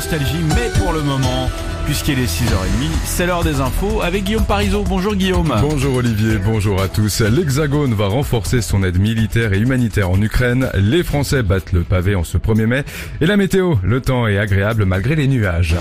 Nostalgie, 0.00 0.42
mais 0.56 0.70
pour 0.78 0.94
le 0.94 1.02
moment, 1.02 1.50
puisqu'il 1.84 2.18
est 2.18 2.24
6h30, 2.24 2.88
c'est 3.04 3.26
l'heure 3.26 3.44
des 3.44 3.60
infos 3.60 4.00
avec 4.00 4.24
Guillaume 4.24 4.46
Parisot. 4.46 4.82
Bonjour 4.82 5.14
Guillaume. 5.14 5.54
Bonjour 5.60 5.96
Olivier, 5.96 6.38
bonjour 6.38 6.80
à 6.80 6.88
tous. 6.88 7.20
L'Hexagone 7.20 7.92
va 7.92 8.06
renforcer 8.06 8.62
son 8.62 8.82
aide 8.82 8.98
militaire 8.98 9.52
et 9.52 9.58
humanitaire 9.58 10.08
en 10.08 10.18
Ukraine. 10.22 10.70
Les 10.74 11.02
Français 11.02 11.42
battent 11.42 11.72
le 11.72 11.82
pavé 11.82 12.14
en 12.14 12.24
ce 12.24 12.38
1er 12.38 12.64
mai. 12.64 12.84
Et 13.20 13.26
la 13.26 13.36
météo, 13.36 13.74
le 13.82 14.00
temps 14.00 14.26
est 14.26 14.38
agréable 14.38 14.86
malgré 14.86 15.16
les 15.16 15.28
nuages. 15.28 15.76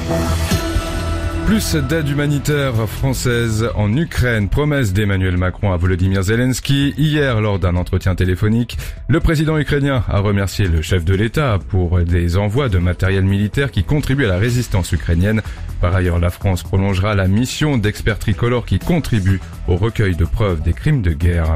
Plus 1.50 1.74
d'aide 1.74 2.08
humanitaire 2.08 2.88
française 2.88 3.72
en 3.74 3.92
Ukraine, 3.98 4.50
promesse 4.50 4.94
d'Emmanuel 4.94 5.36
Macron 5.36 5.74
à 5.74 5.78
Volodymyr 5.78 6.22
Zelensky. 6.22 6.94
Hier, 6.96 7.42
lors 7.42 7.58
d'un 7.58 7.76
entretien 7.76 8.14
téléphonique, 8.14 8.78
le 9.08 9.20
président 9.20 9.58
ukrainien 9.58 10.04
a 10.08 10.20
remercié 10.20 10.68
le 10.68 10.84
chef 10.84 11.04
de 11.04 11.16
l'État 11.16 11.58
pour 11.70 12.02
des 12.02 12.38
envois 12.38 12.70
de 12.70 12.78
matériel 12.78 13.24
militaire 13.24 13.72
qui 13.72 13.84
contribuent 13.84 14.26
à 14.26 14.30
la 14.30 14.38
résistance 14.38 14.92
ukrainienne. 14.92 15.42
Par 15.82 15.96
ailleurs, 15.96 16.20
la 16.20 16.30
France 16.30 16.62
prolongera 16.62 17.16
la 17.16 17.28
mission 17.28 17.80
d'experts 17.80 18.20
tricolores 18.20 18.68
qui 18.68 18.78
contribuent 18.78 19.42
au 19.68 19.76
recueil 19.76 20.16
de 20.16 20.26
preuves 20.26 20.62
des 20.62 20.74
crimes 20.74 21.02
de 21.02 21.14
guerre. 21.14 21.56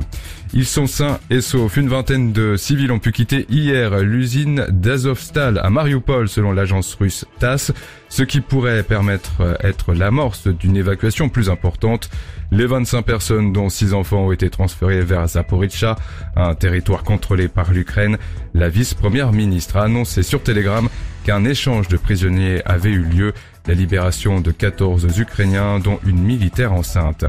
Ils 0.55 0.67
sont 0.67 0.85
sains 0.85 1.19
et 1.31 1.41
saufs. 1.41 1.77
Une 1.77 1.89
vingtaine 1.89 2.31
de 2.31 2.55
civils 2.57 2.91
ont 2.91 2.99
pu 2.99 3.11
quitter 3.11 3.47
hier 3.49 3.97
l'usine 3.97 4.67
d'Azovstal 4.69 5.57
à 5.57 5.71
Mariupol 5.71 6.29
selon 6.29 6.51
l'agence 6.51 6.93
russe 6.93 7.25
TASS, 7.39 7.71
ce 8.07 8.21
qui 8.21 8.39
pourrait 8.39 8.83
permettre 8.83 9.57
être 9.63 9.95
l'amorce 9.95 10.47
d'une 10.47 10.77
évacuation 10.77 11.27
plus 11.27 11.49
importante. 11.49 12.11
Les 12.51 12.67
25 12.67 13.01
personnes 13.01 13.51
dont 13.51 13.69
6 13.69 13.95
enfants 13.95 14.27
ont 14.27 14.31
été 14.31 14.51
transférées 14.51 15.01
vers 15.01 15.27
Zaporizhzhia, 15.27 15.95
un 16.35 16.53
territoire 16.53 17.03
contrôlé 17.03 17.47
par 17.47 17.71
l'Ukraine. 17.71 18.19
La 18.53 18.69
vice-première 18.69 19.31
ministre 19.31 19.77
a 19.77 19.85
annoncé 19.85 20.21
sur 20.21 20.43
Telegram 20.43 20.87
qu'un 21.23 21.45
échange 21.45 21.87
de 21.87 21.97
prisonniers 21.97 22.61
avait 22.65 22.91
eu 22.91 23.03
lieu, 23.03 23.33
la 23.67 23.73
libération 23.73 24.41
de 24.41 24.51
14 24.51 25.19
Ukrainiens 25.19 25.79
dont 25.79 25.99
une 26.05 26.21
militaire 26.21 26.73
enceinte. 26.73 27.25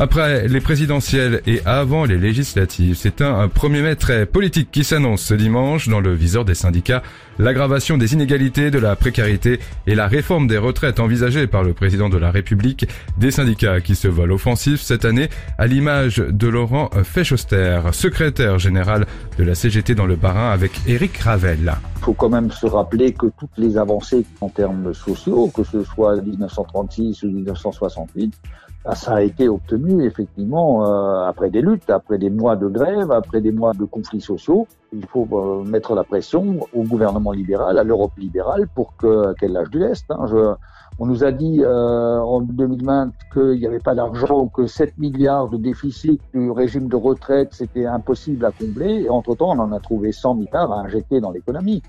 Après 0.00 0.46
les 0.46 0.60
présidentielles 0.60 1.42
et 1.48 1.60
avant 1.64 2.04
les 2.04 2.18
législatives, 2.18 2.94
c'est 2.94 3.20
un 3.20 3.48
1er 3.48 3.82
mai 3.82 3.96
très 3.96 4.26
politique 4.26 4.70
qui 4.70 4.84
s'annonce 4.84 5.22
ce 5.22 5.34
dimanche 5.34 5.88
dans 5.88 5.98
le 5.98 6.14
viseur 6.14 6.44
des 6.44 6.54
syndicats. 6.54 7.02
L'aggravation 7.40 7.98
des 7.98 8.12
inégalités, 8.14 8.70
de 8.70 8.78
la 8.78 8.94
précarité 8.94 9.58
et 9.88 9.96
la 9.96 10.06
réforme 10.06 10.46
des 10.46 10.56
retraites 10.56 11.00
envisagée 11.00 11.48
par 11.48 11.64
le 11.64 11.72
président 11.72 12.08
de 12.08 12.16
la 12.16 12.30
République. 12.30 12.86
Des 13.16 13.32
syndicats 13.32 13.80
qui 13.80 13.96
se 13.96 14.06
veulent 14.06 14.30
offensifs 14.30 14.80
cette 14.82 15.04
année 15.04 15.30
à 15.58 15.66
l'image 15.66 16.18
de 16.18 16.46
Laurent 16.46 16.90
Fechoster, 17.02 17.80
secrétaire 17.90 18.60
général 18.60 19.04
de 19.36 19.42
la 19.42 19.56
CGT 19.56 19.96
dans 19.96 20.06
le 20.06 20.14
Barin 20.14 20.52
avec 20.52 20.70
Éric 20.86 21.16
Ravel. 21.18 21.74
Il 21.96 22.04
faut 22.04 22.14
quand 22.14 22.28
même 22.28 22.52
se 22.52 22.66
rappeler 22.66 23.12
que 23.12 23.26
toutes 23.36 23.58
les 23.58 23.76
avancées 23.76 24.24
en 24.40 24.48
termes 24.48 24.94
sociaux, 24.94 25.50
que 25.52 25.64
ce 25.70 25.84
soit 25.84 26.20
1936 26.20 27.22
ou 27.22 27.30
1968, 27.30 28.34
ah, 28.84 28.94
ça 28.94 29.16
a 29.16 29.22
été 29.22 29.48
obtenu 29.48 30.04
effectivement 30.04 30.86
euh, 30.86 31.26
après 31.26 31.50
des 31.50 31.60
luttes, 31.60 31.90
après 31.90 32.16
des 32.16 32.30
mois 32.30 32.56
de 32.56 32.68
grève, 32.68 33.10
après 33.10 33.40
des 33.40 33.52
mois 33.52 33.74
de 33.74 33.84
conflits 33.84 34.20
sociaux. 34.20 34.66
Il 34.92 35.04
faut 35.06 35.28
euh, 35.32 35.62
mettre 35.64 35.94
la 35.94 36.04
pression 36.04 36.60
au 36.72 36.84
gouvernement 36.84 37.32
libéral, 37.32 37.78
à 37.78 37.84
l'Europe 37.84 38.12
libérale, 38.16 38.68
pour 38.74 38.94
qu'elle 38.96 39.52
lâche 39.52 39.70
du 39.70 39.80
lest. 39.80 40.10
Hein. 40.10 40.26
On 41.00 41.06
nous 41.06 41.22
a 41.22 41.30
dit 41.30 41.62
euh, 41.62 42.18
en 42.18 42.40
2020 42.40 43.12
qu'il 43.32 43.58
n'y 43.60 43.66
avait 43.66 43.78
pas 43.78 43.94
d'argent, 43.94 44.48
que 44.48 44.66
7 44.66 44.98
milliards 44.98 45.48
de 45.48 45.56
déficit 45.56 46.20
du 46.34 46.50
régime 46.50 46.88
de 46.88 46.96
retraite, 46.96 47.50
c'était 47.52 47.86
impossible 47.86 48.44
à 48.44 48.50
combler. 48.50 49.02
Et 49.02 49.10
entre-temps, 49.10 49.50
on 49.50 49.58
en 49.60 49.72
a 49.72 49.78
trouvé 49.78 50.10
100 50.12 50.34
milliards 50.34 50.72
à 50.72 50.80
injecter 50.80 51.20
dans 51.20 51.30
l'économie. 51.30 51.82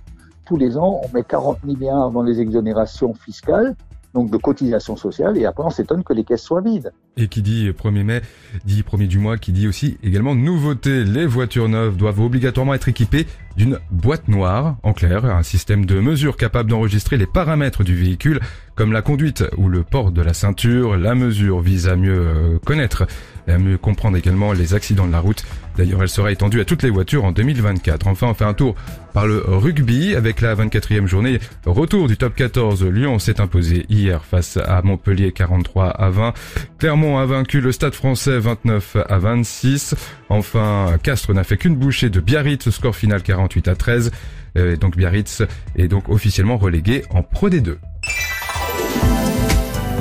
Tous 0.49 0.57
les 0.57 0.77
ans, 0.77 0.99
on 1.03 1.15
met 1.15 1.23
40 1.23 1.63
milliards 1.63 2.09
dans 2.09 2.23
les 2.23 2.41
exonérations 2.41 3.13
fiscales 3.13 3.75
donc 4.13 4.31
de 4.31 4.37
cotisation 4.37 4.95
sociale, 4.95 5.37
et 5.37 5.45
après 5.45 5.63
on 5.63 5.69
s'étonne 5.69 6.03
que 6.03 6.13
les 6.13 6.23
caisses 6.23 6.41
soient 6.41 6.61
vides. 6.61 6.91
Et 7.17 7.27
qui 7.27 7.41
dit 7.41 7.69
1er 7.69 8.03
mai, 8.03 8.21
dit 8.65 8.81
1er 8.81 9.07
du 9.07 9.19
mois, 9.19 9.37
qui 9.37 9.51
dit 9.51 9.67
aussi 9.67 9.97
également 10.03 10.33
nouveauté, 10.33 11.03
les 11.03 11.25
voitures 11.27 11.69
neuves 11.69 11.95
doivent 11.95 12.19
obligatoirement 12.19 12.73
être 12.73 12.87
équipées 12.87 13.27
d'une 13.55 13.77
boîte 13.91 14.27
noire, 14.27 14.77
en 14.83 14.93
clair, 14.93 15.25
un 15.25 15.43
système 15.43 15.85
de 15.85 15.99
mesure 15.99 16.37
capable 16.37 16.69
d'enregistrer 16.69 17.17
les 17.17 17.27
paramètres 17.27 17.83
du 17.83 17.95
véhicule, 17.95 18.39
comme 18.75 18.93
la 18.93 19.01
conduite 19.01 19.43
ou 19.57 19.67
le 19.67 19.83
port 19.83 20.11
de 20.11 20.21
la 20.21 20.33
ceinture. 20.33 20.97
La 20.97 21.13
mesure 21.13 21.59
vise 21.59 21.87
à 21.87 21.95
mieux 21.95 22.19
euh, 22.19 22.59
connaître 22.65 23.05
et 23.49 23.53
à 23.53 23.57
mieux 23.57 23.77
comprendre 23.77 24.17
également 24.17 24.53
les 24.53 24.73
accidents 24.73 25.07
de 25.07 25.11
la 25.11 25.19
route. 25.19 25.43
D'ailleurs, 25.77 26.01
elle 26.01 26.09
sera 26.09 26.31
étendue 26.31 26.59
à 26.61 26.65
toutes 26.65 26.83
les 26.83 26.89
voitures 26.89 27.25
en 27.25 27.31
2024. 27.31 28.07
Enfin, 28.07 28.27
on 28.27 28.33
fait 28.33 28.45
un 28.45 28.53
tour 28.53 28.75
par 29.13 29.27
le 29.27 29.43
rugby 29.45 30.15
avec 30.15 30.41
la 30.41 30.55
24e 30.55 31.07
journée. 31.07 31.39
Retour 31.65 32.07
du 32.07 32.17
top 32.17 32.35
14. 32.35 32.83
Lyon 32.85 33.17
s'est 33.17 33.39
imposé 33.41 33.85
hier 33.89 34.23
face 34.23 34.57
à 34.57 34.81
Montpellier 34.81 35.31
43 35.31 35.87
à 35.87 36.09
20. 36.09 36.33
Clermont 36.77 37.17
a 37.17 37.25
vaincu 37.25 37.61
le 37.61 37.71
Stade 37.71 37.95
français 37.95 38.39
29 38.39 38.97
à 39.07 39.19
26. 39.19 39.95
Enfin, 40.29 40.97
Castres 41.01 41.33
n'a 41.33 41.43
fait 41.43 41.57
qu'une 41.57 41.75
bouchée 41.75 42.09
de 42.09 42.19
Biarritz, 42.19 42.69
score 42.69 42.95
final 42.95 43.23
48 43.23 43.67
à 43.67 43.75
13. 43.75 44.11
Euh, 44.57 44.75
donc 44.75 44.97
Biarritz 44.97 45.43
est 45.75 45.87
donc 45.87 46.09
officiellement 46.09 46.57
relégué 46.57 47.03
en 47.11 47.23
Pro 47.23 47.49
D2. 47.49 47.77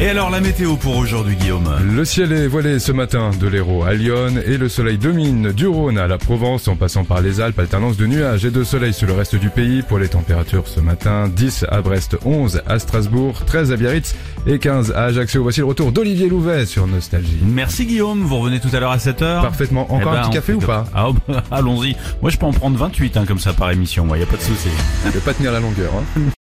Et 0.01 0.09
alors 0.09 0.31
la 0.31 0.41
météo 0.41 0.77
pour 0.77 0.97
aujourd'hui 0.97 1.35
Guillaume 1.35 1.69
Le 1.83 2.05
ciel 2.05 2.31
est 2.33 2.47
voilé 2.47 2.79
ce 2.79 2.93
matin 2.93 3.33
de 3.39 3.49
l'Hérault 3.49 3.83
à 3.83 3.95
Lyon 3.95 4.35
et 4.47 4.57
le 4.57 4.69
soleil 4.69 4.97
domine 4.97 5.51
du 5.51 5.67
Rhône 5.67 5.99
à 5.99 6.07
la 6.07 6.19
Provence 6.19 6.69
en 6.69 6.77
passant 6.77 7.03
par 7.03 7.21
les 7.21 7.41
Alpes, 7.41 7.59
alternance 7.59 7.97
de 7.97 8.07
nuages 8.07 8.45
et 8.45 8.53
de 8.53 8.63
soleil 8.63 8.93
sur 8.93 9.09
le 9.09 9.15
reste 9.15 9.35
du 9.35 9.51
pays 9.51 9.83
pour 9.83 9.99
les 9.99 10.07
températures 10.07 10.69
ce 10.69 10.79
matin 10.79 11.29
10 11.29 11.67
à 11.69 11.83
Brest, 11.83 12.17
11 12.25 12.63
à 12.69 12.79
Strasbourg, 12.79 13.45
13 13.45 13.73
à 13.73 13.77
Biarritz 13.77 14.15
et 14.47 14.61
15 14.61 14.93
à 14.93 15.07
Ajaccio. 15.07 15.43
Voici 15.43 15.59
le 15.61 15.67
retour 15.67 15.91
d'Olivier 15.91 16.29
Louvet 16.29 16.65
sur 16.67 16.87
Nostalgie. 16.87 17.41
Merci 17.43 17.85
Guillaume, 17.85 18.23
vous 18.23 18.39
revenez 18.39 18.61
tout 18.61 18.71
à 18.73 18.79
l'heure 18.79 18.93
à 18.93 18.99
7h 18.99 19.43
Parfaitement, 19.43 19.93
encore 19.93 20.13
Eh 20.15 20.17
ben, 20.17 20.23
un 20.23 20.29
petit 20.29 20.29
on 20.29 20.33
café 20.33 20.53
ou 20.53 20.61
pas 20.61 20.85
Ah, 20.95 21.09
bah, 21.27 21.43
Allons-y, 21.51 21.97
moi 22.23 22.31
je 22.31 22.37
peux 22.37 22.47
en 22.47 22.53
prendre 22.53 22.79
28 22.79 23.17
hein, 23.17 23.25
comme 23.27 23.41
ça 23.41 23.53
par 23.53 23.73
émission, 23.73 24.07
il 24.15 24.19
n'y 24.19 24.23
a 24.23 24.27
pas 24.27 24.37
de 24.37 24.43
souci. 24.43 24.69
Je 25.07 25.11
vais 25.11 25.19
pas 25.19 25.35
tenir 25.35 25.51
la 25.51 25.59
longueur. 25.59 25.91
Hein. 25.97 26.21